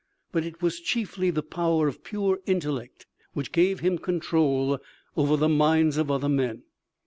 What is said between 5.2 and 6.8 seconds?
the minds of other men.